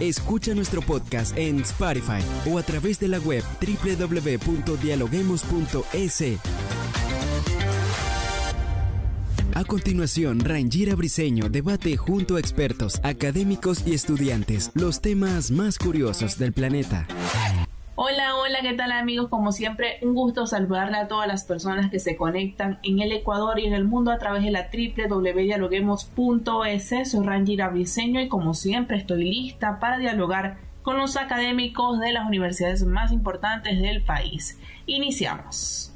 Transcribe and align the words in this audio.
Escucha 0.00 0.54
nuestro 0.54 0.82
podcast 0.82 1.36
en 1.36 1.60
Spotify 1.60 2.22
o 2.50 2.58
a 2.58 2.62
través 2.62 3.00
de 3.00 3.08
la 3.08 3.18
web 3.18 3.42
www.dialoguemos.es. 3.60 6.22
A 9.54 9.64
continuación, 9.64 10.40
Rangira 10.40 10.94
Briseño 10.94 11.50
debate 11.50 11.96
junto 11.96 12.36
a 12.36 12.40
expertos, 12.40 13.00
académicos 13.02 13.86
y 13.86 13.92
estudiantes 13.92 14.70
los 14.74 15.00
temas 15.00 15.50
más 15.50 15.78
curiosos 15.78 16.38
del 16.38 16.52
planeta. 16.52 17.06
Hola, 17.94 18.36
hola, 18.36 18.60
¿qué 18.62 18.72
tal 18.72 18.90
amigos? 18.90 19.28
Como 19.28 19.52
siempre, 19.52 19.98
un 20.00 20.14
gusto 20.14 20.46
saludarle 20.46 20.96
a 20.96 21.08
todas 21.08 21.28
las 21.28 21.44
personas 21.44 21.90
que 21.90 21.98
se 21.98 22.16
conectan 22.16 22.78
en 22.82 23.00
el 23.00 23.12
Ecuador 23.12 23.60
y 23.60 23.66
en 23.66 23.74
el 23.74 23.84
mundo 23.84 24.10
a 24.10 24.18
través 24.18 24.42
de 24.42 24.50
la 24.50 24.70
www.dialoguemos.es. 24.72 27.10
Soy 27.10 27.26
Rangira 27.26 27.68
Briseño 27.68 28.22
y 28.22 28.28
como 28.28 28.54
siempre 28.54 28.96
estoy 28.96 29.24
lista 29.24 29.78
para 29.78 29.98
dialogar 29.98 30.56
con 30.80 30.96
los 30.96 31.18
académicos 31.18 32.00
de 32.00 32.12
las 32.12 32.26
universidades 32.26 32.82
más 32.86 33.12
importantes 33.12 33.82
del 33.82 34.02
país. 34.02 34.58
Iniciamos. 34.86 35.92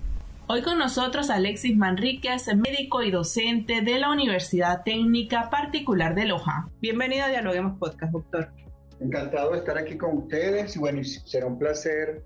Hoy 0.49 0.61
con 0.61 0.79
nosotros 0.79 1.31
Alexis 1.31 1.79
Manríquez, 1.79 2.55
médico 2.55 3.05
y 3.05 3.11
docente 3.11 3.81
de 3.81 3.99
la 3.99 4.11
Universidad 4.11 4.83
Técnica 4.85 5.49
Particular 5.49 6.15
de 6.15 6.27
Loja. 6.27 6.69
Bienvenido 6.83 7.25
a 7.25 7.29
Dialoguemos 7.29 7.79
Podcast, 7.79 8.13
doctor. 8.13 8.66
Encantado 9.01 9.53
de 9.53 9.59
estar 9.59 9.77
aquí 9.77 9.97
con 9.97 10.17
ustedes 10.19 10.77
y 10.77 10.79
bueno, 10.79 11.03
será 11.05 11.47
un 11.47 11.59
placer 11.59 12.25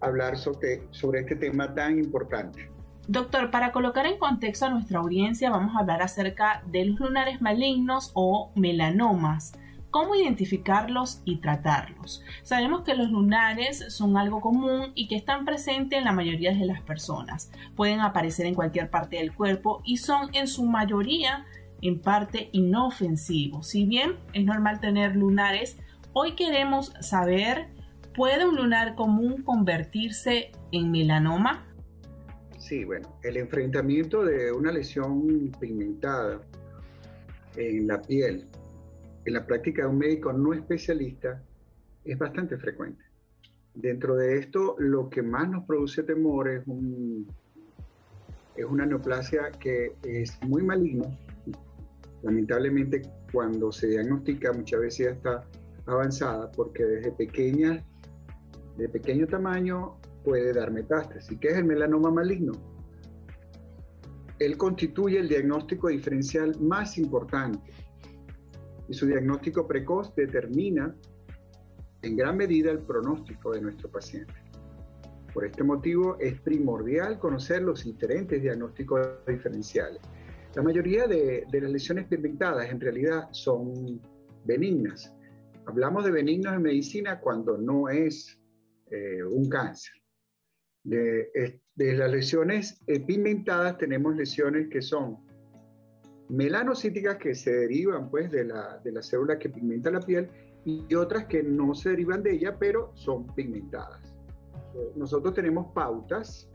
hablar 0.00 0.36
sobre, 0.38 0.82
sobre 0.90 1.20
este 1.20 1.36
tema 1.36 1.74
tan 1.74 1.98
importante. 1.98 2.70
Doctor, 3.08 3.50
para 3.50 3.72
colocar 3.72 4.06
en 4.06 4.18
contexto 4.18 4.66
a 4.66 4.70
nuestra 4.70 4.98
audiencia, 4.98 5.50
vamos 5.50 5.74
a 5.74 5.80
hablar 5.80 6.02
acerca 6.02 6.62
de 6.66 6.84
los 6.84 7.00
lunares 7.00 7.40
malignos 7.40 8.12
o 8.14 8.52
melanomas 8.54 9.52
cómo 9.90 10.14
identificarlos 10.14 11.22
y 11.24 11.36
tratarlos. 11.36 12.22
Sabemos 12.42 12.82
que 12.82 12.94
los 12.94 13.10
lunares 13.10 13.84
son 13.88 14.16
algo 14.16 14.40
común 14.40 14.92
y 14.94 15.08
que 15.08 15.16
están 15.16 15.44
presentes 15.44 15.98
en 15.98 16.04
la 16.04 16.12
mayoría 16.12 16.52
de 16.52 16.66
las 16.66 16.82
personas. 16.82 17.50
Pueden 17.74 18.00
aparecer 18.00 18.46
en 18.46 18.54
cualquier 18.54 18.90
parte 18.90 19.16
del 19.16 19.34
cuerpo 19.34 19.82
y 19.84 19.96
son 19.96 20.34
en 20.34 20.46
su 20.46 20.64
mayoría 20.64 21.46
en 21.80 22.00
parte 22.00 22.50
inofensivos. 22.52 23.68
Si 23.68 23.86
bien 23.86 24.16
es 24.32 24.44
normal 24.44 24.80
tener 24.80 25.14
lunares, 25.16 25.78
hoy 26.20 26.34
queremos 26.34 26.92
saber, 27.00 27.68
¿puede 28.16 28.44
un 28.44 28.56
lunar 28.56 28.96
común 28.96 29.44
convertirse 29.44 30.50
en 30.72 30.90
melanoma? 30.90 31.64
Sí, 32.58 32.84
bueno, 32.84 33.08
el 33.22 33.36
enfrentamiento 33.36 34.24
de 34.24 34.50
una 34.50 34.72
lesión 34.72 35.52
pigmentada 35.60 36.40
en 37.56 37.86
la 37.86 38.02
piel 38.02 38.44
en 39.26 39.34
la 39.34 39.46
práctica 39.46 39.82
de 39.82 39.88
un 39.88 39.98
médico 39.98 40.32
no 40.32 40.54
especialista 40.54 41.40
es 42.04 42.18
bastante 42.18 42.56
frecuente. 42.56 43.04
Dentro 43.74 44.16
de 44.16 44.38
esto, 44.38 44.74
lo 44.78 45.08
que 45.10 45.22
más 45.22 45.48
nos 45.48 45.66
produce 45.66 46.02
temor 46.02 46.48
es, 46.48 46.64
es 48.56 48.64
una 48.64 48.86
neoplasia 48.86 49.52
que 49.60 49.92
es 50.02 50.36
muy 50.42 50.62
maligna. 50.62 51.16
Lamentablemente, 52.22 53.02
cuando 53.30 53.70
se 53.70 53.86
diagnostica, 53.86 54.52
muchas 54.52 54.80
veces 54.80 55.06
ya 55.06 55.12
está 55.12 55.44
avanzada, 55.88 56.50
porque 56.52 56.84
desde 56.84 57.12
pequeña, 57.12 57.84
de 58.76 58.88
pequeño 58.88 59.26
tamaño, 59.26 59.96
puede 60.24 60.52
dar 60.52 60.70
metástasis. 60.70 61.38
¿Qué 61.40 61.48
es 61.48 61.56
el 61.58 61.64
melanoma 61.64 62.10
maligno? 62.10 62.52
Él 64.38 64.56
constituye 64.56 65.18
el 65.18 65.28
diagnóstico 65.28 65.88
diferencial 65.88 66.58
más 66.60 66.96
importante 66.98 67.72
y 68.88 68.94
su 68.94 69.06
diagnóstico 69.06 69.66
precoz 69.66 70.14
determina 70.14 70.94
en 72.02 72.16
gran 72.16 72.36
medida 72.36 72.70
el 72.70 72.78
pronóstico 72.78 73.52
de 73.52 73.60
nuestro 73.60 73.90
paciente. 73.90 74.34
Por 75.34 75.44
este 75.44 75.62
motivo 75.62 76.16
es 76.20 76.40
primordial 76.40 77.18
conocer 77.18 77.62
los 77.62 77.84
diferentes 77.84 78.40
diagnósticos 78.40 79.08
diferenciales. 79.26 80.00
La 80.54 80.62
mayoría 80.62 81.06
de, 81.06 81.46
las 81.52 81.70
lesiones 81.70 82.06
pigmentadas 82.06 82.70
en 82.70 82.80
realidad 82.80 83.28
son 83.32 84.00
benignas. 84.44 85.14
Hablamos 85.68 86.02
de 86.02 86.10
benignos 86.10 86.54
en 86.54 86.62
medicina 86.62 87.20
cuando 87.20 87.58
no 87.58 87.90
es 87.90 88.40
eh, 88.90 89.22
un 89.22 89.50
cáncer. 89.50 89.92
De, 90.82 91.60
de, 91.74 91.92
las 91.94 92.10
lesiones 92.10 92.80
pigmentadas 93.06 93.76
tenemos 93.76 94.16
lesiones 94.16 94.68
que 94.70 94.80
son 94.80 95.18
melanocíticas 96.30 97.18
que 97.18 97.34
se 97.34 97.52
derivan 97.52 98.08
pues 98.08 98.30
de 98.30 98.44
la, 98.44 98.78
de 98.78 98.92
la 98.92 99.02
célula 99.02 99.38
que 99.38 99.50
pigmenta 99.50 99.90
la 99.90 100.00
piel 100.00 100.30
y 100.64 100.94
otras 100.94 101.26
que 101.26 101.42
no 101.42 101.74
se 101.74 101.90
derivan 101.90 102.22
de 102.22 102.32
ella, 102.32 102.56
pero 102.58 102.90
son 102.94 103.26
pigmentadas. 103.34 104.00
Nosotros 104.96 105.34
tenemos 105.34 105.70
pautas, 105.74 106.48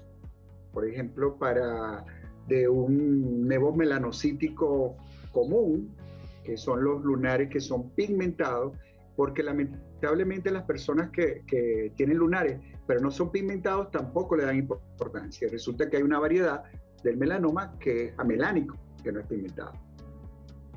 por 0.72 0.88
ejemplo, 0.88 1.38
para 1.38 2.03
de 2.47 2.68
un 2.68 3.47
nevo 3.47 3.75
melanocítico 3.75 4.97
común, 5.31 5.96
que 6.44 6.57
son 6.57 6.84
los 6.84 7.03
lunares 7.03 7.50
que 7.50 7.59
son 7.59 7.91
pigmentados, 7.91 8.75
porque 9.16 9.44
lamentablemente 9.44 10.51
las 10.51 10.63
personas 10.63 11.09
que, 11.12 11.44
que, 11.47 11.91
tienen 11.96 12.18
lunares 12.18 12.59
pero 12.88 13.00
no 13.00 13.12
son 13.12 13.31
pigmentados 13.31 13.91
tampoco 13.91 14.35
le 14.35 14.46
dan 14.46 14.57
importancia. 14.57 15.47
Resulta 15.50 15.90
que 15.90 15.97
hay 15.97 16.03
una 16.03 16.19
variedad 16.19 16.63
del 17.03 17.18
melanoma 17.18 17.78
que 17.79 18.06
es 18.06 18.19
amelánico, 18.19 18.78
que 19.03 19.12
no 19.12 19.22
es 19.22 19.28
pigmentado. 19.28 19.72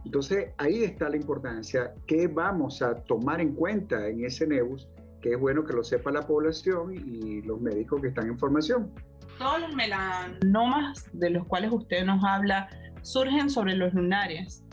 Entonces 0.05 0.51
ahí 0.59 0.85
está 0.85 1.09
la 1.09 1.17
importancia 1.17 1.93
que 2.07 2.29
vamos 2.29 2.81
a 2.81 2.95
tomar 2.95 3.41
en 3.41 3.55
cuenta 3.55 4.07
en 4.07 4.25
ese 4.25 4.47
nebus, 4.47 4.89
que 5.21 5.33
es 5.33 5.41
bueno 5.41 5.65
que 5.65 5.73
lo 5.73 5.83
sepa 5.83 6.13
la 6.13 6.23
población 6.23 6.95
y 6.95 7.43
los 7.43 7.61
médicos 7.61 8.01
que 8.01 8.09
están 8.09 8.29
en 8.29 8.39
formación. 8.39 8.93
Todos 9.39 9.61
los 9.61 9.75
melanomas 9.75 11.05
de 11.13 11.31
los 11.31 11.45
cuales 11.47 11.73
usted 11.73 12.05
nos 12.05 12.23
habla 12.25 12.69
surgen 13.03 13.51
sobre 13.51 13.75
los 13.75 13.93
lunares. 13.95 14.65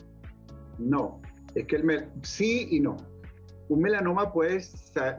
No, 0.77 1.19
es 1.55 1.65
que 1.65 1.77
el 1.77 2.05
sí 2.21 2.67
y 2.69 2.79
no. 2.79 2.97
Un 3.69 3.81
melanoma 3.81 4.31
puede 4.31 4.61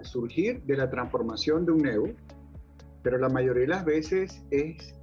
surgir 0.02 0.62
de 0.62 0.76
la 0.76 0.90
transformación 0.90 1.64
de 1.64 1.72
un 1.72 1.78
nebus, 1.78 2.10
pero 3.02 3.18
la 3.18 3.28
mayoría 3.28 3.62
de 3.62 3.68
las 3.68 3.84
veces 3.84 4.42
es 4.50 4.94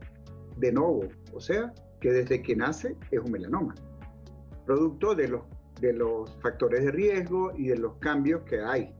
de 0.58 0.72
nuevo, 0.72 1.08
o 1.34 1.40
sea, 1.40 1.74
que 2.00 2.12
desde 2.12 2.42
que 2.42 2.56
nace 2.56 2.96
es 3.12 3.20
un 3.20 3.32
melanoma, 3.32 3.76
producto 4.66 5.16
de 5.16 5.28
los, 5.28 5.42
de 5.80 5.94
los 5.94 6.36
factores 6.42 6.84
de 6.84 6.92
riesgo 6.92 7.52
y 7.58 7.68
de 7.68 7.78
los 7.78 7.96
cambios 7.98 8.44
que 8.44 8.60
hay. 8.60 8.94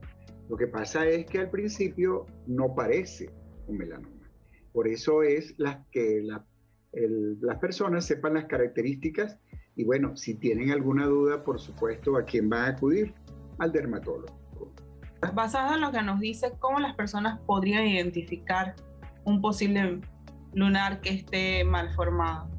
Lo 0.48 0.56
que 0.56 0.66
pasa 0.66 1.06
es 1.06 1.26
que 1.26 1.38
al 1.38 1.50
principio 1.50 2.26
no 2.46 2.74
parece 2.74 3.30
un 3.66 3.78
melanoma. 3.78 4.30
Por 4.72 4.88
eso 4.88 5.22
es 5.22 5.54
las 5.58 5.86
que 5.90 6.22
las 6.22 7.58
personas 7.58 8.04
sepan 8.04 8.34
las 8.34 8.46
características 8.46 9.38
y 9.74 9.84
bueno, 9.84 10.16
si 10.16 10.34
tienen 10.34 10.70
alguna 10.70 11.06
duda, 11.06 11.44
por 11.44 11.60
supuesto, 11.60 12.16
¿a 12.16 12.24
quién 12.24 12.48
van 12.48 12.64
a 12.64 12.76
acudir? 12.76 13.14
Al 13.62 13.70
dermatólogo. 13.70 14.74
Basado 15.34 15.76
en 15.76 15.82
lo 15.82 15.92
que 15.92 16.02
nos 16.02 16.18
dice, 16.18 16.52
¿cómo 16.58 16.80
las 16.80 16.96
personas 16.96 17.38
podrían 17.46 17.86
identificar 17.86 18.74
un 19.24 19.40
posible 19.40 20.00
lunar 20.52 21.00
que 21.00 21.10
esté 21.10 21.62
mal 21.62 21.94
formado? 21.94 22.50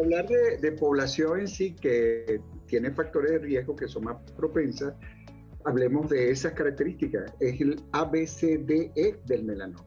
Hablar 0.00 0.28
de, 0.28 0.72
población 0.72 1.40
en 1.40 1.48
sí 1.48 1.74
que 1.74 2.40
tiene 2.66 2.92
factores 2.92 3.32
de 3.32 3.38
riesgo 3.40 3.74
que 3.74 3.88
son 3.88 4.04
más 4.04 4.18
propensas, 4.36 4.94
hablemos 5.64 6.08
de 6.10 6.30
esas 6.30 6.52
características. 6.52 7.34
Es 7.40 7.60
el 7.60 7.82
ABCDE 7.90 9.20
del 9.26 9.42
melanoma. 9.42 9.84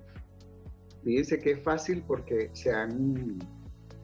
Fíjense 1.06 1.40
que 1.40 1.52
es 1.52 1.64
fácil 1.64 2.04
porque 2.06 2.50
se 2.52 2.74
han, 2.74 3.40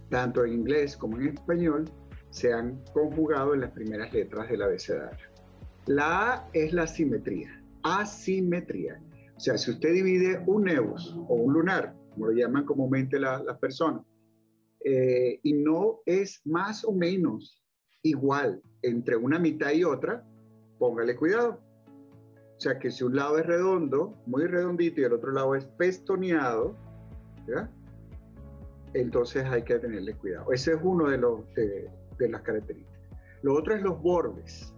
tanto 0.10 0.46
en 0.46 0.54
inglés 0.54 0.96
como 0.96 1.18
en 1.18 1.34
español, 1.34 1.84
se 2.30 2.54
han 2.54 2.82
conjugado 2.94 3.54
en 3.56 3.60
las 3.60 3.72
primeras 3.72 4.14
letras 4.14 4.50
del 4.50 4.62
abecedario. 4.62 5.31
La 5.88 6.34
A 6.34 6.50
es 6.54 6.74
la 6.74 6.88
simetría, 6.88 7.64
asimetría. 7.84 9.02
O 9.36 9.40
sea, 9.40 9.58
si 9.58 9.72
usted 9.72 9.94
divide 9.94 10.44
un 10.46 10.66
nebus 10.66 11.16
o 11.28 11.36
un 11.36 11.54
lunar, 11.54 11.96
como 12.12 12.28
lo 12.28 12.32
llaman 12.34 12.66
comúnmente 12.66 13.20
las 13.20 13.58
personas, 13.60 14.04
eh, 14.84 15.40
y 15.44 15.54
no 15.54 16.00
es 16.06 16.42
más 16.46 16.84
o 16.86 16.92
menos 16.92 17.62
igual 18.04 18.62
entre 18.82 19.16
una 19.16 19.40
mitad 19.40 19.72
y 19.72 19.84
otra, 19.84 20.24
póngale 20.80 21.16
cuidado. 21.16 21.60
O 22.58 22.60
sea 22.60 22.78
que 22.78 22.92
si 22.92 23.04
un 23.04 23.16
lado 23.16 23.40
es 23.40 23.46
redondo, 23.46 24.16
muy 24.28 24.46
redondito, 24.46 25.02
y 25.02 25.04
el 25.04 25.14
otro 25.14 25.32
lado 25.32 25.56
es 25.56 25.66
pestoneado, 25.66 26.76
entonces 28.94 29.44
hay 29.46 29.64
que 29.64 29.80
tenerle 29.80 30.14
cuidado. 30.16 30.52
Ese 30.52 30.74
es 30.74 30.80
uno 30.82 31.10
de, 31.10 31.18
los, 31.18 31.42
de, 31.56 31.90
las 32.30 32.42
características. 32.42 33.02
Lo 33.42 33.56
otro 33.56 33.76
es 33.76 33.82
los 33.82 34.02
bordes, 34.02 34.74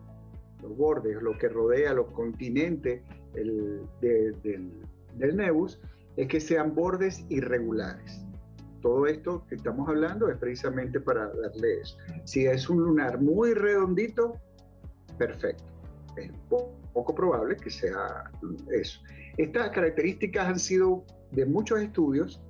los 0.64 0.76
bordes, 0.76 1.22
lo 1.22 1.38
que 1.38 1.50
rodea 1.50 1.94
los 1.94 2.08
continentes 2.12 3.02
el, 3.36 3.82
del, 4.02 4.72
del 5.16 5.38
nebus, 5.38 5.80
es 6.18 6.28
que 6.28 6.40
sean 6.40 6.74
bordes 6.74 7.26
irregulares. 7.30 8.26
Todo 8.82 9.08
esto 9.08 9.46
que 9.48 9.56
estamos 9.56 9.88
hablando 9.88 10.30
es 10.30 10.38
precisamente 10.38 11.00
para 11.00 11.28
darle 11.28 11.82
eso. 11.82 11.98
Si 12.26 12.46
es 12.46 12.70
un 12.70 12.84
lunar 12.84 13.22
muy 13.22 13.54
redondito, 13.54 14.40
perfecto. 15.18 15.64
Es 16.18 16.32
poco 16.50 17.16
probable 17.16 17.56
que 17.56 17.70
sea 17.70 18.30
eso. 18.72 19.00
Estas 19.38 19.70
características 19.70 20.48
han 20.48 20.60
sido 20.60 21.06
de 21.32 21.46
muchos 21.46 21.80
estudios 21.80 22.42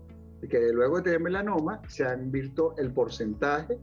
que 0.50 0.74
luego 0.74 1.02
de 1.02 1.20
melanoma 1.20 1.82
se 1.88 2.04
han 2.04 2.32
visto 2.32 2.76
el 2.78 2.92
porcentaje 2.92 3.80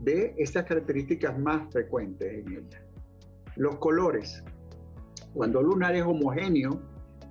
de 0.00 0.34
estas 0.38 0.64
características 0.64 1.38
más 1.38 1.72
frecuentes 1.72 2.32
en 2.32 2.52
ella. 2.52 2.85
Los 3.56 3.76
colores. 3.76 4.42
Cuando 5.34 5.60
el 5.60 5.66
lunar 5.66 5.94
es 5.94 6.04
homogéneo, 6.04 6.80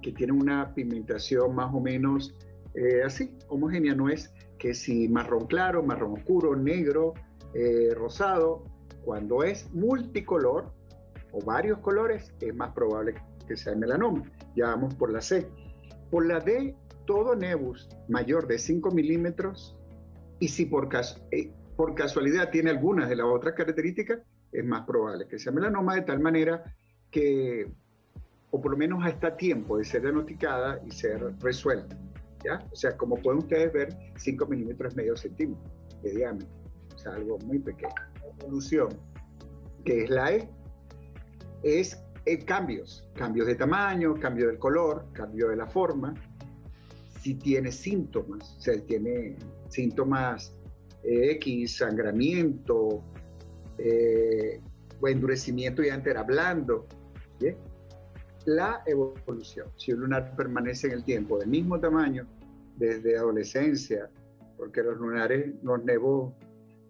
que 0.02 0.12
tiene 0.12 0.34
una 0.34 0.74
pigmentación 0.76 1.56
más 1.56 1.74
o 1.74 1.80
menos 1.80 2.36
eh, 2.76 3.04
así, 3.04 3.36
homogénea, 3.48 3.96
no 3.96 4.10
es 4.10 4.32
que 4.60 4.74
si 4.74 5.08
marrón 5.08 5.48
claro, 5.48 5.82
marrón 5.82 6.14
oscuro, 6.14 6.56
negro, 6.56 7.14
eh, 7.54 7.94
rosado, 7.96 8.64
cuando 9.04 9.44
es 9.44 9.72
multicolor 9.74 10.72
o 11.32 11.40
varios 11.46 11.80
colores, 11.80 12.34
es 12.42 12.56
más 12.56 12.74
probable 12.74 13.16
que 13.48 13.56
sea 13.56 13.76
melanoma. 13.76 14.24
Ya 14.56 14.68
vamos 14.68 14.94
por 14.96 15.12
la 15.12 15.22
C. 15.22 15.48
Por 16.10 16.26
la 16.26 16.40
D, 16.40 16.76
todo 17.06 17.36
nebus 17.36 17.90
mayor 18.08 18.48
de 18.48 18.58
5 18.58 18.92
milímetros 18.92 19.78
y 20.40 20.48
si 20.48 20.66
por, 20.66 20.90
eh, 21.32 21.52
por 21.76 21.96
casualidad 21.96 22.50
tiene 22.50 22.72
algunas 22.72 23.10
de 23.10 23.16
las 23.16 23.28
otras 23.28 23.54
características, 23.56 24.20
es 24.58 24.66
más 24.66 24.86
probable 24.86 25.28
que 25.28 25.40
sea 25.40 25.52
melanoma 25.52 25.96
de 25.96 26.02
tal 26.04 26.20
manera 26.20 26.64
que, 27.12 27.72
o 28.52 28.62
por 28.62 28.72
lo 28.72 28.78
menos 28.78 29.06
hasta 29.06 29.36
tiempo 29.36 29.78
de 29.78 29.86
ser 29.86 30.02
diagnosticada 30.02 30.82
y 30.86 30.92
ser 30.92 31.34
resuelta. 31.40 31.98
¿ya? 32.44 32.66
O 32.72 32.76
sea, 32.76 32.96
como 32.98 33.18
pueden 33.18 33.40
ustedes 33.40 33.74
ver, 33.74 33.98
5 34.18 34.46
milímetros 34.46 34.96
medio 34.96 35.16
centímetro 35.16 35.72
de 36.04 36.12
diámetro, 36.12 36.48
o 36.94 36.98
sea, 36.98 37.14
algo 37.14 37.38
muy 37.40 37.60
pequeño. 37.60 37.94
Evolución, 38.40 38.90
que 39.84 40.04
es 40.04 40.10
la 40.10 40.34
E, 40.34 40.50
es 41.64 42.00
eh, 42.26 42.44
cambios, 42.44 43.08
cambios 43.16 43.48
de 43.48 43.56
tamaño, 43.56 44.16
cambio 44.16 44.48
del 44.48 44.60
color, 44.60 45.06
cambio 45.14 45.50
de 45.50 45.56
la 45.56 45.68
forma, 45.68 46.14
si 47.22 47.36
tiene 47.36 47.72
síntomas, 47.72 48.56
o 48.58 48.62
sea, 48.62 48.80
tiene 48.86 49.36
síntomas 49.70 50.56
eh, 51.04 51.32
X, 51.32 51.78
sangramiento, 51.78 53.04
eh, 53.78 54.62
o 55.02 55.08
endurecimiento 55.08 55.84
y 55.84 55.90
antes 55.90 56.12
era 56.12 56.24
blando. 56.24 56.88
La 58.46 58.84
evolución, 58.86 59.70
si 59.76 59.92
un 59.92 60.02
lunar 60.02 60.36
permanece 60.36 60.88
en 60.88 60.94
el 60.94 61.04
tiempo 61.04 61.40
del 61.40 61.50
mismo 61.50 61.80
tamaño 61.80 62.28
desde 62.78 63.18
adolescencia, 63.18 64.10
porque 64.56 64.84
los 64.84 64.98
lunares, 64.98 65.56
los 65.64 65.84
nevos 65.84 66.34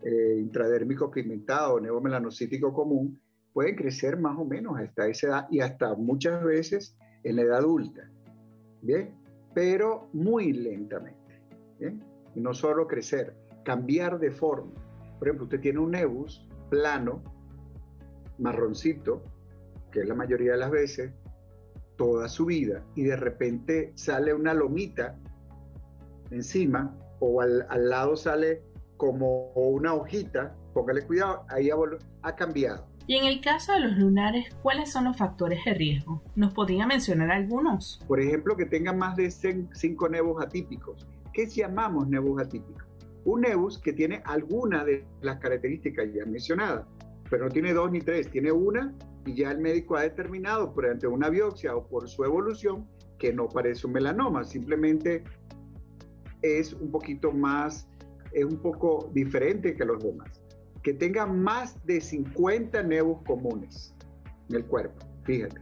eh, 0.03 0.37
intradérmicos 0.37 1.11
pigmentados, 1.11 1.81
nevo 1.81 2.01
melanocítico 2.01 2.73
común, 2.73 3.19
pueden 3.53 3.75
crecer 3.75 4.19
más 4.19 4.37
o 4.37 4.43
menos 4.43 4.77
hasta 4.77 5.07
esa 5.07 5.27
edad 5.27 5.47
y 5.49 5.61
hasta 5.61 5.95
muchas 5.95 6.43
veces 6.43 6.97
en 7.23 7.37
la 7.37 7.43
edad 7.43 7.59
adulta. 7.59 8.11
Bien, 8.81 9.15
pero 9.53 10.09
muy 10.11 10.51
lentamente. 10.51 11.41
Y 11.79 12.41
no 12.41 12.53
solo 12.53 12.85
crecer, 12.85 13.33
cambiar 13.63 14.19
de 14.19 14.29
forma. 14.29 14.73
Por 15.17 15.29
ejemplo, 15.29 15.45
usted 15.45 15.61
tiene 15.61 15.79
un 15.79 15.91
nebus 15.91 16.45
plano, 16.69 17.21
marroncito, 18.37 19.23
que 19.91 20.01
es 20.01 20.07
la 20.07 20.15
mayoría 20.15 20.53
de 20.53 20.57
las 20.57 20.71
veces, 20.71 21.13
toda 21.97 22.27
su 22.27 22.45
vida, 22.45 22.83
y 22.95 23.03
de 23.03 23.15
repente 23.15 23.93
sale 23.95 24.33
una 24.33 24.53
lomita 24.53 25.17
encima, 26.31 26.93
o 27.19 27.41
al, 27.41 27.65
lado 27.89 28.15
sale 28.17 28.61
como 28.97 29.51
una 29.53 29.93
hojita, 29.93 30.55
póngale 30.73 31.03
cuidado, 31.03 31.45
ahí 31.49 31.69
ha 32.21 32.35
cambiado. 32.35 32.87
Y 33.07 33.15
en 33.17 33.25
el 33.25 33.39
caso 33.39 33.73
de 33.73 33.81
los 33.81 33.97
lunares, 33.97 34.47
¿cuáles 34.63 34.91
son 34.91 35.05
los 35.05 35.15
factores 35.15 35.63
de 35.63 35.75
riesgo? 35.75 36.23
¿Nos 36.35 36.53
podría 36.53 36.87
mencionar 36.87 37.31
algunos? 37.31 38.01
Por 38.07 38.19
ejemplo, 38.19 38.57
que 38.57 38.65
tengan 38.65 38.97
más 38.97 39.15
de 39.15 39.29
5 39.29 40.09
nebus 40.09 40.43
atípicos. 40.43 41.05
¿Qué 41.31 41.45
llamamos 41.45 42.07
nebus 42.07 42.41
atípicos? 42.41 42.83
Un 43.25 43.41
nebus 43.41 43.79
que 43.79 43.93
tiene 43.93 44.21
alguna 44.25 44.85
de 44.85 45.05
las 45.21 45.39
características 45.39 46.13
ya 46.13 46.25
mencionadas, 46.25 46.85
pero 47.29 47.45
no 47.45 47.51
tiene 47.51 47.73
dos 47.73 47.91
ni 47.91 47.99
tres, 47.99 48.29
tiene 48.29 48.51
una 48.51 48.93
y 49.25 49.35
ya 49.35 49.51
el 49.51 49.59
médico 49.59 49.95
ha 49.95 50.03
determinado 50.03 50.73
por 50.73 50.85
ante 50.85 51.07
una 51.07 51.29
biopsia 51.29 51.75
o 51.75 51.85
por 51.87 52.07
su 52.07 52.23
evolución 52.23 52.87
que 53.17 53.33
no 53.33 53.47
parece 53.49 53.87
un 53.87 53.93
melanoma, 53.93 54.43
simplemente 54.43 55.23
es 56.41 56.73
un 56.73 56.91
poquito 56.91 57.31
más, 57.31 57.87
es 58.31 58.45
un 58.45 58.57
poco 58.61 59.09
diferente 59.13 59.75
que 59.75 59.85
los 59.85 60.03
demás 60.03 60.45
que 60.85 60.93
tenga 60.93 61.25
más 61.25 61.83
de 61.87 61.99
50 61.99 62.83
nebus 62.83 63.19
comunes 63.25 63.95
en 64.49 64.57
el 64.57 64.65
cuerpo, 64.65 65.03
fíjate. 65.23 65.59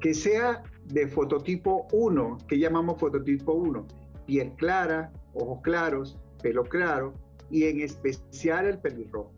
Que 0.00 0.14
sea 0.14 0.62
de 0.86 1.06
fototipo 1.08 1.86
1, 1.92 2.38
que 2.48 2.58
llamamos 2.58 2.98
fototipo 2.98 3.52
1, 3.52 3.86
piel 4.24 4.50
clara, 4.56 5.12
ojos 5.34 5.60
claros, 5.62 6.18
pelo 6.44 6.62
claro 6.62 7.14
y 7.50 7.64
en 7.64 7.80
especial 7.80 8.66
el 8.66 8.78
pelirrojo. 8.78 9.32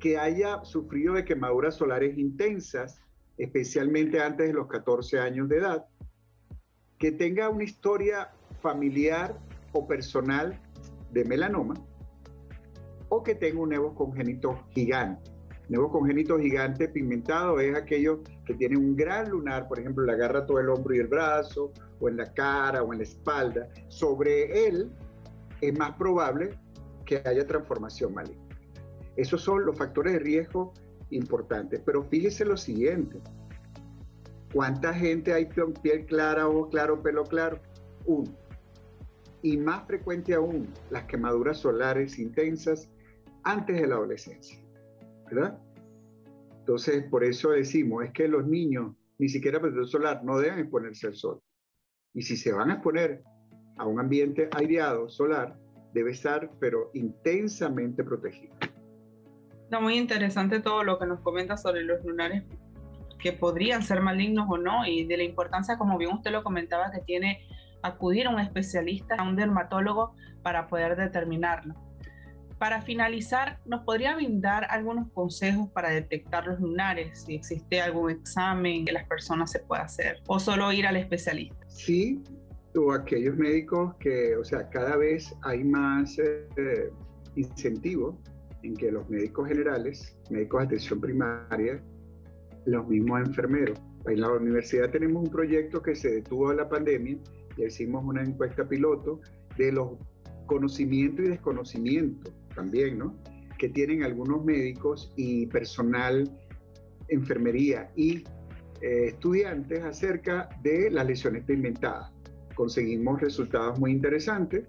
Que 0.00 0.18
haya 0.18 0.64
sufrido 0.64 1.14
de 1.14 1.24
quemaduras 1.24 1.76
solares 1.76 2.18
intensas, 2.18 3.00
especialmente 3.38 4.20
antes 4.20 4.48
de 4.48 4.54
los 4.54 4.66
14 4.66 5.20
años 5.20 5.48
de 5.48 5.58
edad. 5.58 5.86
Que 6.98 7.12
tenga 7.12 7.48
una 7.48 7.62
historia 7.62 8.32
familiar 8.60 9.38
o 9.72 9.86
personal 9.86 10.60
de 11.12 11.24
melanoma 11.24 11.74
o 13.08 13.22
que 13.22 13.36
tenga 13.36 13.60
un 13.60 13.68
nevo 13.68 13.94
congénito 13.94 14.58
gigante. 14.70 15.30
Nevo 15.68 15.92
congénito 15.92 16.40
gigante 16.40 16.88
pigmentado 16.88 17.60
es 17.60 17.76
aquello 17.76 18.24
que 18.44 18.54
tiene 18.54 18.76
un 18.76 18.96
gran 18.96 19.30
lunar, 19.30 19.68
por 19.68 19.78
ejemplo, 19.78 20.04
le 20.04 20.12
agarra 20.12 20.44
todo 20.44 20.58
el 20.58 20.68
hombro 20.68 20.92
y 20.96 20.98
el 20.98 21.06
brazo, 21.06 21.72
o 22.00 22.08
en 22.08 22.16
la 22.16 22.32
cara, 22.34 22.82
o 22.82 22.92
en 22.92 22.98
la 22.98 23.04
espalda. 23.04 23.68
Sobre 23.88 24.66
él 24.66 24.90
es 25.60 25.78
más 25.78 25.92
probable 25.96 26.50
que 27.04 27.22
haya 27.24 27.46
transformación 27.46 28.14
maligna. 28.14 28.56
Esos 29.16 29.42
son 29.42 29.66
los 29.66 29.76
factores 29.76 30.14
de 30.14 30.18
riesgo 30.20 30.72
importantes. 31.10 31.80
Pero 31.84 32.04
fíjese 32.04 32.44
lo 32.44 32.56
siguiente. 32.56 33.20
¿Cuánta 34.52 34.92
gente 34.92 35.32
hay 35.32 35.48
piel 35.82 36.06
clara, 36.06 36.48
ojo 36.48 36.68
claro, 36.70 37.02
pelo 37.02 37.24
claro? 37.24 37.60
Uno. 38.06 38.30
Y 39.42 39.56
más 39.56 39.86
frecuente 39.86 40.34
aún, 40.34 40.68
las 40.90 41.04
quemaduras 41.04 41.58
solares 41.58 42.18
intensas 42.18 42.90
antes 43.44 43.80
de 43.80 43.86
la 43.86 43.94
adolescencia, 43.94 44.58
¿verdad? 45.30 45.58
Entonces, 46.58 47.04
por 47.04 47.24
eso 47.24 47.50
decimos, 47.50 48.04
es 48.04 48.12
que 48.12 48.28
los 48.28 48.46
niños, 48.46 48.94
ni 49.18 49.28
siquiera 49.28 49.58
protector 49.58 49.88
solar, 49.88 50.24
no 50.24 50.38
deben 50.38 50.58
exponerse 50.58 51.06
al 51.06 51.14
sol. 51.14 51.40
Y 52.12 52.22
si 52.22 52.36
se 52.36 52.52
van 52.52 52.70
a 52.70 52.74
exponer 52.74 53.22
a 53.76 53.86
un 53.86 54.00
ambiente 54.00 54.48
aireado 54.56 55.08
solar, 55.08 55.56
debe 55.92 56.12
estar, 56.12 56.50
pero 56.60 56.90
intensamente 56.94 58.04
protegido. 58.04 58.54
Está 59.64 59.80
muy 59.80 59.96
interesante 59.96 60.60
todo 60.60 60.82
lo 60.82 60.98
que 60.98 61.06
nos 61.06 61.20
comenta 61.20 61.56
sobre 61.56 61.82
los 61.82 62.04
lunares 62.04 62.44
que 63.18 63.32
podrían 63.32 63.82
ser 63.82 64.00
malignos 64.00 64.46
o 64.48 64.58
no, 64.58 64.86
y 64.86 65.04
de 65.04 65.16
la 65.16 65.22
importancia, 65.22 65.76
como 65.78 65.98
bien 65.98 66.12
usted 66.12 66.30
lo 66.30 66.42
comentaba, 66.42 66.90
que 66.90 67.00
tiene 67.00 67.46
acudir 67.82 68.26
a 68.26 68.30
un 68.30 68.40
especialista, 68.40 69.16
a 69.16 69.22
un 69.22 69.36
dermatólogo, 69.36 70.14
para 70.42 70.68
poder 70.68 70.96
determinarlo. 70.96 71.74
Para 72.58 72.82
finalizar, 72.82 73.58
¿nos 73.64 73.84
podría 73.84 74.16
brindar 74.16 74.66
algunos 74.70 75.10
consejos 75.12 75.70
para 75.70 75.90
detectar 75.90 76.46
los 76.46 76.60
lunares? 76.60 77.22
Si 77.24 77.34
existe 77.34 77.80
algún 77.80 78.10
examen 78.10 78.84
que 78.84 78.92
las 78.92 79.06
personas 79.06 79.50
se 79.50 79.60
pueda 79.60 79.82
hacer 79.82 80.18
o 80.26 80.38
solo 80.38 80.70
ir 80.72 80.86
al 80.86 80.96
especialista. 80.96 81.56
Sí, 81.68 82.22
o 82.76 82.92
aquellos 82.92 83.36
médicos 83.36 83.94
que, 83.96 84.36
o 84.36 84.44
sea, 84.44 84.68
cada 84.70 84.96
vez 84.96 85.34
hay 85.42 85.64
más 85.64 86.18
eh, 86.18 86.90
incentivos 87.36 88.16
en 88.62 88.74
que 88.74 88.92
los 88.92 89.08
médicos 89.08 89.48
generales, 89.48 90.16
médicos 90.30 90.60
de 90.60 90.66
atención 90.66 91.00
primaria, 91.00 91.82
los 92.66 92.86
mismos 92.86 93.26
enfermeros. 93.26 93.78
En 94.06 94.20
la 94.20 94.30
universidad 94.32 94.90
tenemos 94.90 95.24
un 95.24 95.30
proyecto 95.30 95.82
que 95.82 95.94
se 95.94 96.10
detuvo 96.10 96.50
en 96.50 96.58
la 96.58 96.68
pandemia 96.68 97.18
y 97.56 97.64
hicimos 97.64 98.04
una 98.04 98.22
encuesta 98.22 98.68
piloto 98.68 99.20
de 99.56 99.72
los 99.72 99.92
conocimientos 100.46 101.26
y 101.26 101.28
desconocimientos 101.30 102.32
también, 102.54 102.98
¿no? 102.98 103.16
Que 103.58 103.68
tienen 103.68 104.02
algunos 104.02 104.44
médicos 104.44 105.12
y 105.16 105.46
personal, 105.46 106.30
enfermería 107.08 107.90
y 107.94 108.24
eh, 108.80 109.06
estudiantes 109.08 109.84
acerca 109.84 110.48
de 110.62 110.90
las 110.90 111.06
lesiones 111.06 111.44
pigmentadas. 111.44 112.10
Conseguimos 112.60 113.22
resultados 113.22 113.78
muy 113.78 113.90
interesantes 113.90 114.66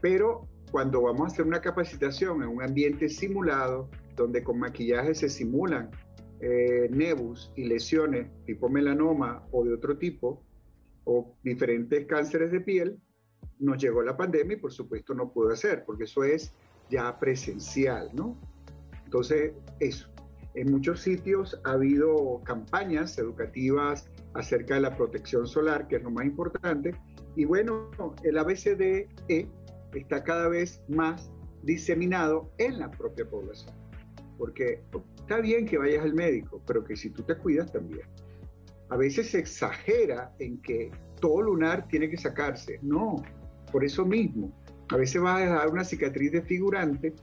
Pero 0.00 0.46
cuando 0.70 1.02
vamos 1.02 1.22
a 1.22 1.26
hacer 1.32 1.44
una 1.44 1.60
capacitación 1.60 2.44
en 2.44 2.48
un 2.48 2.62
ambiente 2.62 3.08
simulado, 3.08 3.90
donde 4.14 4.44
con 4.44 4.60
maquillaje 4.60 5.12
se 5.12 5.28
simulan 5.28 5.90
eh, 6.40 6.88
nebus 6.92 7.50
y 7.56 7.64
lesiones 7.64 8.30
tipo 8.46 8.68
melanoma 8.68 9.44
o 9.50 9.64
de 9.64 9.74
otro 9.74 9.98
tipo, 9.98 10.44
o 11.02 11.34
diferentes 11.42 12.06
cánceres 12.06 12.52
de 12.52 12.60
piel, 12.60 13.00
nos 13.58 13.82
llegó 13.82 14.00
la 14.02 14.16
pandemia 14.16 14.56
y 14.56 14.60
por 14.60 14.72
supuesto 14.72 15.12
no 15.12 15.32
pudo 15.32 15.50
hacer, 15.50 15.82
porque 15.84 16.04
eso 16.04 16.22
es 16.22 16.54
ya 16.88 17.18
presencial, 17.18 18.10
¿no? 18.14 18.36
Entonces, 19.04 19.54
eso. 19.80 20.08
En 20.54 20.70
muchos 20.70 21.00
sitios 21.00 21.58
ha 21.64 21.72
habido 21.72 22.42
campañas 22.44 23.16
educativas 23.18 24.10
acerca 24.34 24.74
de 24.74 24.82
la 24.82 24.96
protección 24.96 25.46
solar, 25.46 25.88
que 25.88 25.96
es 25.96 26.02
lo 26.02 26.10
más 26.10 26.26
importante. 26.26 26.94
Y 27.36 27.44
bueno, 27.46 27.90
el 28.22 28.36
ABCDE 28.36 29.08
está 29.94 30.22
cada 30.22 30.48
vez 30.48 30.82
más 30.88 31.30
diseminado 31.62 32.50
en 32.58 32.78
la 32.78 32.90
propia 32.90 33.24
población. 33.28 33.74
Porque 34.36 34.82
está 35.16 35.40
bien 35.40 35.66
que 35.66 35.78
vayas 35.78 36.04
al 36.04 36.14
médico, 36.14 36.60
pero 36.66 36.84
que 36.84 36.96
si 36.96 37.10
tú 37.10 37.22
te 37.22 37.36
cuidas 37.36 37.72
también. 37.72 38.06
A 38.90 38.96
veces 38.96 39.30
se 39.30 39.38
exagera 39.38 40.34
en 40.38 40.60
que 40.60 40.90
todo 41.20 41.40
lunar 41.40 41.88
tiene 41.88 42.10
que 42.10 42.18
sacarse. 42.18 42.78
No, 42.82 43.16
por 43.70 43.84
eso 43.84 44.04
mismo. 44.04 44.52
A 44.90 44.96
veces 44.96 45.22
vas 45.22 45.38
a 45.38 45.44
dejar 45.44 45.68
una 45.68 45.84
cicatriz 45.84 46.32
desfigurante, 46.32 47.14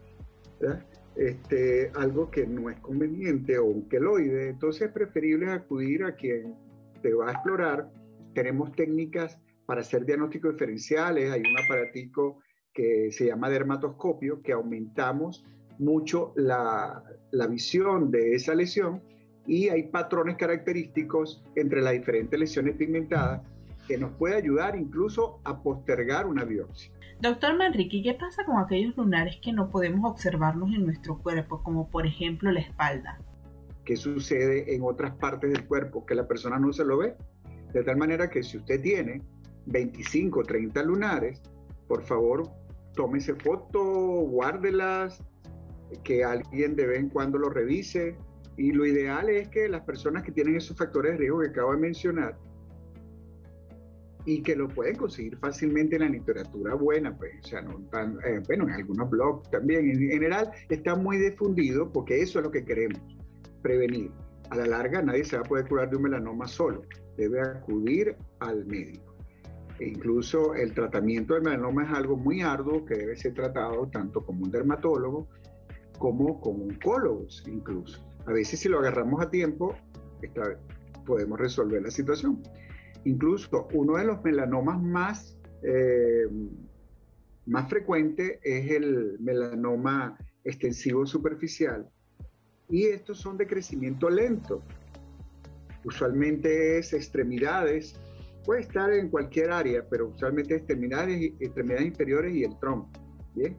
Este, 1.20 1.92
algo 1.96 2.32
que 2.32 2.48
no 2.48 2.70
es 2.70 2.80
conveniente 2.80 3.58
o 3.58 3.66
un 3.66 3.90
queloide. 3.90 4.48
Entonces 4.48 4.84
es 4.84 4.94
preferible 4.94 5.52
acudir 5.52 6.06
a 6.06 6.16
quien 6.16 6.56
te 7.02 7.14
va 7.14 7.28
a 7.28 7.32
explorar. 7.34 7.92
Tenemos 8.34 8.72
técnicas 8.72 9.38
para 9.66 9.82
hacer 9.82 10.06
diagnósticos 10.06 10.54
diferenciales. 10.54 11.30
Hay 11.30 11.42
un 11.42 11.58
aparatico 11.60 12.40
que 12.74 13.12
se 13.12 13.26
llama 13.26 13.50
dermatoscopio, 13.50 14.42
que 14.42 14.54
aumentamos 14.54 15.44
mucho 15.78 16.32
la, 16.38 17.04
la 17.32 17.48
visión 17.48 18.12
de 18.12 18.36
esa 18.36 18.56
lesión 18.56 19.02
y 19.46 19.68
hay 19.68 19.90
patrones 19.90 20.38
característicos 20.38 21.44
entre 21.56 21.82
las 21.82 21.94
diferentes 21.94 22.40
lesiones 22.40 22.78
pigmentadas 22.78 23.42
que 23.90 23.98
nos 23.98 24.12
puede 24.14 24.36
ayudar 24.36 24.76
incluso 24.76 25.42
a 25.46 25.64
postergar 25.64 26.28
una 26.28 26.46
biopsia. 26.46 26.92
Doctor 27.22 27.58
Manrique, 27.58 28.04
¿qué 28.04 28.14
pasa 28.14 28.46
con 28.46 28.60
aquellos 28.60 28.96
lunares 28.96 29.40
que 29.42 29.52
no 29.52 29.72
podemos 29.72 30.12
observarlos 30.12 30.70
en 30.70 30.86
nuestro 30.86 31.18
cuerpo, 31.18 31.64
como 31.64 31.90
por 31.90 32.06
ejemplo 32.06 32.52
la 32.52 32.60
espalda? 32.60 33.20
¿Qué 33.86 33.98
sucede 33.98 34.76
en 34.76 34.84
otras 34.84 35.16
partes 35.16 35.52
del 35.52 35.66
cuerpo 35.66 36.06
que 36.06 36.14
la 36.14 36.28
persona 36.28 36.60
no 36.60 36.72
se 36.72 36.86
lo 36.86 37.00
ve? 37.00 37.16
De 37.74 37.84
tal 37.84 37.98
manera 37.98 38.30
que 38.30 38.44
si 38.44 38.58
usted 38.58 38.80
tiene 38.80 39.24
25, 39.66 40.44
30 40.44 40.84
lunares, 40.84 41.42
por 41.88 42.04
favor, 42.04 42.48
tómese 42.94 43.34
foto, 43.34 43.82
guárdelas, 43.82 45.24
que 46.04 46.24
alguien 46.24 46.76
de 46.76 46.86
vez 46.86 47.00
en 47.00 47.10
cuando 47.10 47.40
lo 47.40 47.50
revise. 47.50 48.16
Y 48.56 48.72
lo 48.72 48.86
ideal 48.86 49.30
es 49.30 49.48
que 49.48 49.68
las 49.68 49.82
personas 49.82 50.22
que 50.22 50.32
tienen 50.32 50.58
esos 50.58 50.78
factores 50.78 51.14
de 51.14 51.18
riesgo 51.18 51.40
que 51.40 51.48
acabo 51.48 51.72
de 51.72 51.80
mencionar 51.80 52.38
y 54.26 54.42
que 54.42 54.56
lo 54.56 54.68
pueden 54.68 54.96
conseguir 54.96 55.38
fácilmente 55.38 55.96
en 55.96 56.02
la 56.04 56.10
literatura 56.10 56.76
buena, 56.76 57.16
pues, 57.18 57.32
o 57.44 57.48
sea, 57.48 57.62
no 57.62 57.80
tan, 57.92 58.18
eh, 58.26 58.42
bueno, 58.48 58.66
en 58.66 58.72
algunos 58.72 59.10
blogs 59.10 59.50
también. 59.50 59.90
En 59.90 60.10
general 60.10 60.52
está 60.70 60.96
muy 60.96 61.18
difundido 61.18 61.92
porque 61.92 62.22
eso 62.22 62.40
es 62.40 62.46
lo 62.46 62.52
que 62.52 62.66
queremos, 62.66 63.02
prevenir. 63.62 64.12
A 64.50 64.58
la 64.58 64.66
larga 64.66 65.02
nadie 65.02 65.24
se 65.24 65.38
va 65.38 65.44
a 65.44 65.46
poder 65.46 65.68
curar 65.68 65.90
de 65.90 65.98
un 65.98 66.04
melanoma 66.04 66.48
solo, 66.48 66.84
debe 67.18 67.42
acudir 67.42 68.16
al 68.40 68.66
médico. 68.66 69.16
E 69.80 69.88
incluso 69.88 70.54
el 70.56 70.74
tratamiento 70.74 71.36
del 71.36 71.44
melanoma 71.44 71.86
es 71.86 71.92
algo 71.92 72.18
muy 72.18 72.42
arduo 72.42 72.86
que 72.86 72.96
debe 72.96 73.16
ser 73.16 73.34
tratado 73.34 73.88
tanto 73.88 74.26
como 74.26 74.44
un 74.44 74.52
dermatólogo 74.52 75.30
como 75.98 76.40
con 76.42 76.62
oncólogos 76.62 77.44
incluso. 77.48 78.06
A 78.26 78.34
veces 78.34 78.60
si 78.60 78.70
lo 78.70 78.80
agarramos 78.80 79.22
a 79.22 79.30
tiempo, 79.30 79.76
podemos 81.06 81.40
resolver 81.40 81.82
la 81.82 81.92
situación. 81.92 82.42
Incluso 83.06 83.68
uno 83.74 83.98
de 83.98 84.06
los 84.06 84.24
melanomas 84.24 84.82
más, 84.82 85.38
eh, 85.64 86.28
más 87.46 87.70
frecuentes 87.70 88.40
es 88.44 88.72
el 88.72 89.18
melanoma 89.20 90.18
extensivo 90.44 91.06
superficial. 91.06 91.90
Y 92.70 92.86
estos 92.86 93.20
son 93.20 93.38
de 93.38 93.48
crecimiento 93.48 94.10
lento. 94.10 94.62
Usualmente 95.84 96.78
es 96.78 96.94
extremidades 96.94 98.00
Puede 98.46 98.62
estar 98.62 98.92
en 98.92 99.10
cualquier 99.10 99.52
área, 99.52 99.86
pero 99.88 100.08
usualmente 100.08 100.56
extremidades, 100.56 101.34
extremidades 101.40 101.86
inferiores 101.86 102.36
y 102.36 102.44
el 102.44 102.58
tronco. 102.58 102.90
¿bien? 103.36 103.58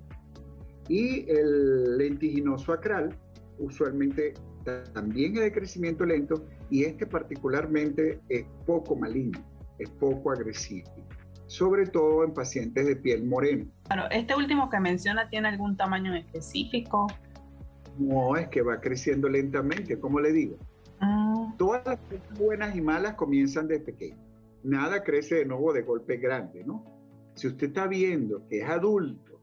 Y 0.89 1.31
el 1.31 1.97
lentiginoso 1.99 2.73
acral, 2.73 3.17
usualmente 3.59 4.35
también 4.93 5.37
es 5.37 5.43
de 5.43 5.53
crecimiento 5.53 6.05
lento 6.05 6.45
y 6.69 6.85
este 6.85 7.07
particularmente 7.07 8.21
es 8.29 8.45
poco 8.67 8.97
maligno, 8.97 9.41
es 9.79 9.89
poco 9.91 10.33
agresivo, 10.33 10.91
sobre 11.47 11.87
todo 11.87 12.25
en 12.25 12.33
pacientes 12.33 12.87
de 12.87 12.97
piel 12.97 13.25
morena. 13.25 13.65
Claro, 13.85 14.05
este 14.11 14.35
último 14.35 14.69
que 14.71 14.81
menciona 14.81 15.29
tiene 15.29 15.49
algún 15.49 15.77
tamaño 15.77 16.15
específico. 16.15 17.07
No, 17.99 18.37
es 18.37 18.49
que 18.49 18.63
va 18.63 18.81
creciendo 18.81 19.29
lentamente, 19.29 19.99
como 19.99 20.21
le 20.21 20.33
digo. 20.33 20.57
Ah. 21.01 21.55
Todas 21.59 21.85
las 21.87 21.99
cosas 21.99 22.39
buenas 22.39 22.77
y 22.77 22.81
malas 22.81 23.15
comienzan 23.15 23.69
de 23.69 23.81
pequeño 23.81 24.31
nada 24.63 25.03
crece 25.03 25.37
de 25.37 25.45
nuevo 25.47 25.73
de 25.73 25.83
golpe 25.83 26.17
grande, 26.17 26.65
¿no? 26.65 26.85
Si 27.35 27.47
usted 27.47 27.69
está 27.69 27.87
viendo 27.87 28.47
que 28.49 28.61
es 28.61 28.69
adulto, 28.69 29.40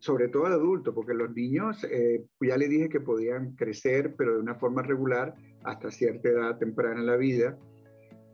sobre 0.00 0.28
todo 0.28 0.46
adulto, 0.46 0.94
porque 0.94 1.14
los 1.14 1.30
niños, 1.34 1.84
eh, 1.84 2.24
ya 2.40 2.56
le 2.56 2.68
dije 2.68 2.88
que 2.88 3.00
podían 3.00 3.54
crecer, 3.54 4.14
pero 4.16 4.34
de 4.34 4.40
una 4.40 4.54
forma 4.54 4.82
regular 4.82 5.34
hasta 5.62 5.90
cierta 5.90 6.30
edad 6.30 6.58
temprana 6.58 7.00
en 7.00 7.06
la 7.06 7.16
vida, 7.16 7.58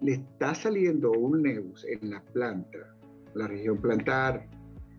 le 0.00 0.12
está 0.12 0.54
saliendo 0.54 1.10
un 1.10 1.42
neus 1.42 1.84
en 1.84 2.10
la 2.10 2.22
planta, 2.32 2.96
la 3.34 3.48
región 3.48 3.80
plantar, 3.80 4.46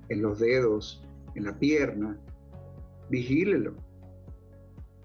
en 0.09 0.21
los 0.21 0.39
dedos, 0.39 1.03
en 1.35 1.45
la 1.45 1.57
pierna, 1.57 2.19
vigílelo. 3.09 3.75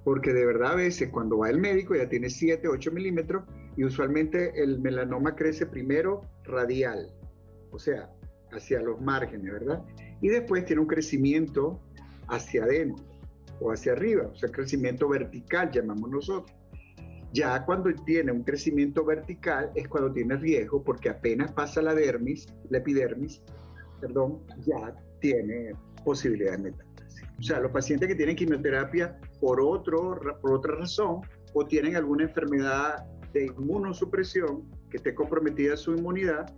Porque 0.05 0.33
de 0.33 0.45
verdad 0.45 0.73
a 0.73 0.77
veces 0.77 1.11
cuando 1.11 1.39
va 1.39 1.51
el 1.51 1.59
médico 1.59 1.95
ya 1.95 2.09
tiene 2.09 2.29
7, 2.29 2.67
8 2.67 2.91
milímetros 2.91 3.45
y 3.77 3.85
usualmente 3.85 4.61
el 4.61 4.81
melanoma 4.81 5.37
crece 5.37 5.67
primero 5.67 6.23
radial, 6.43 7.09
o 7.71 7.79
sea, 7.79 8.11
hacia 8.53 8.81
los 8.81 9.01
márgenes, 9.01 9.53
¿verdad? 9.53 9.83
Y 10.21 10.29
después 10.29 10.65
tiene 10.65 10.83
un 10.83 10.89
crecimiento 10.89 11.81
hacia 12.29 12.65
adentro 12.65 13.05
o 13.61 13.73
hacia 13.73 13.93
arriba, 13.93 14.29
o 14.33 14.35
sea, 14.35 14.49
crecimiento 14.51 15.09
vertical 15.09 15.71
llamamos 15.71 16.11
nosotros. 16.11 16.57
Ya 17.33 17.65
cuando 17.65 17.91
tiene 18.05 18.31
un 18.31 18.43
crecimiento 18.43 19.05
vertical 19.05 19.71
es 19.75 19.89
cuando 19.89 20.13
tiene 20.13 20.37
riesgo 20.37 20.83
porque 20.83 21.09
apenas 21.09 21.51
pasa 21.53 21.81
la 21.81 21.95
dermis, 21.95 22.47
la 22.69 22.79
epidermis, 22.79 23.41
perdón, 24.01 24.41
ya 24.67 24.95
tiene 25.21 25.73
posibilidad 26.05 26.53
de 26.53 26.71
metástasis. 26.71 27.23
O 27.39 27.43
sea, 27.43 27.61
los 27.61 27.73
pacientes 27.73 28.09
que 28.09 28.15
tienen 28.15 28.37
quimioterapia 28.37 29.19
por, 29.41 29.61
otro, 29.61 30.21
por 30.43 30.53
otra 30.53 30.75
razón 30.75 31.23
o 31.55 31.67
tienen 31.67 31.97
alguna 31.97 32.25
enfermedad 32.25 33.07
de 33.33 33.47
inmunosupresión, 33.47 34.65
que 34.91 34.99
esté 34.99 35.15
comprometida 35.15 35.77
su 35.77 35.95
inmunidad, 35.95 36.53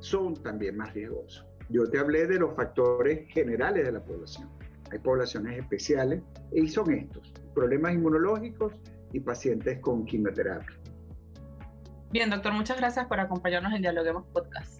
son 0.00 0.34
también 0.42 0.76
más 0.76 0.92
riesgosos. 0.94 1.46
Yo 1.68 1.88
te 1.88 1.98
hablé 1.98 2.26
de 2.26 2.38
los 2.38 2.54
factores 2.56 3.28
generales 3.28 3.86
de 3.86 3.92
la 3.92 4.02
población. 4.02 4.48
Hay 4.90 4.98
poblaciones 4.98 5.58
especiales 5.58 6.20
y 6.52 6.66
son 6.68 6.92
estos, 6.92 7.32
problemas 7.54 7.94
inmunológicos 7.94 8.74
y 9.12 9.20
pacientes 9.20 9.78
con 9.80 10.04
quimioterapia. 10.04 10.76
Bien, 12.10 12.28
doctor, 12.28 12.52
muchas 12.52 12.76
gracias 12.76 13.06
por 13.06 13.20
acompañarnos 13.20 13.72
en 13.72 13.82
Dialoguemos 13.82 14.24
Podcast. 14.32 14.79